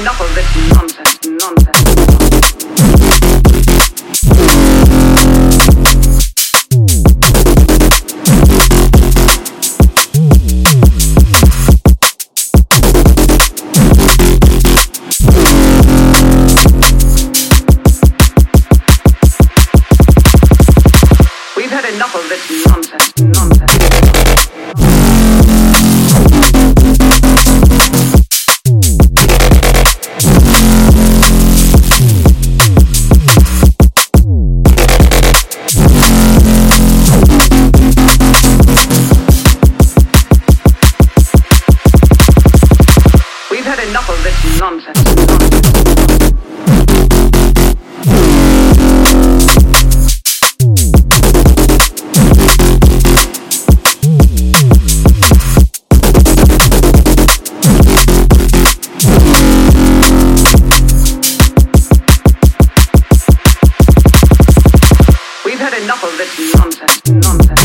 enough 0.00 0.20
of 0.20 0.34
this 0.34 0.56
nonsense, 0.72 1.18
nonsense. 1.26 1.98
enough 21.94 22.14
of 22.14 22.28
this 22.28 22.66
nonsense. 22.66 23.20
nonsense. 23.20 23.57
enough 43.88 44.10
of 44.10 44.22
this 44.22 44.60
nonsense. 44.60 44.98
We've 65.46 65.58
had 65.58 65.72
enough 65.82 66.04
of 66.04 66.18
this 66.18 66.38
nonsense, 66.54 67.08
nonsense. 67.08 67.58